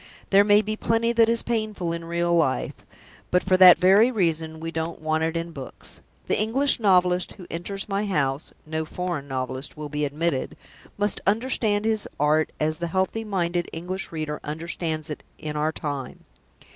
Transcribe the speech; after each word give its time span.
There 0.31 0.43
may 0.43 0.63
be 0.63 0.75
plenty 0.75 1.11
that 1.13 1.29
is 1.29 1.43
painful 1.43 1.93
in 1.93 2.05
real 2.05 2.33
life; 2.33 2.73
but 3.29 3.43
for 3.43 3.55
that 3.57 3.77
very 3.77 4.09
reason, 4.09 4.59
we 4.59 4.71
don't 4.71 4.99
want 4.99 5.23
it 5.23 5.37
in 5.37 5.51
books. 5.51 5.99
The 6.25 6.41
English 6.41 6.79
novelist 6.79 7.33
who 7.33 7.45
enters 7.51 7.87
my 7.87 8.07
house 8.07 8.51
(no 8.65 8.83
foreign 8.83 9.27
novelist 9.27 9.77
will 9.77 9.89
be 9.89 10.03
admitted) 10.03 10.57
must 10.97 11.21
understand 11.27 11.85
his 11.85 12.07
art 12.19 12.51
as 12.59 12.79
the 12.79 12.87
healthy 12.87 13.23
minded 13.23 13.67
English 13.71 14.11
reader 14.11 14.39
understands 14.43 15.11
it 15.11 15.21
in 15.37 15.55
our 15.55 15.71
time. 15.71 16.23